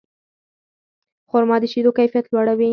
خرما 1.29 1.57
د 1.61 1.63
شیدو 1.71 1.91
کیفیت 1.97 2.25
لوړوي. 2.29 2.69